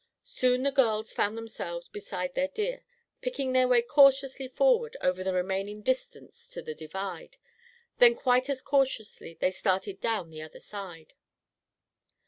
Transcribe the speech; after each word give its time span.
Soon 0.25 0.63
the 0.63 0.71
girls 0.71 1.11
found 1.11 1.37
themselves 1.37 1.87
beside 1.87 2.33
their 2.33 2.47
deer, 2.47 2.83
picking 3.21 3.53
their 3.53 3.67
way 3.67 3.83
cautiously 3.83 4.47
forward 4.47 4.97
over 4.99 5.23
the 5.23 5.31
remaining 5.31 5.83
distance 5.83 6.49
to 6.49 6.63
the 6.63 6.73
divide; 6.73 7.37
then 7.99 8.15
quite 8.15 8.49
as 8.49 8.63
cautiously 8.63 9.35
they 9.39 9.51
started 9.51 10.01
down 10.01 10.31
the 10.31 10.41
other 10.41 10.59
side. 10.59 11.13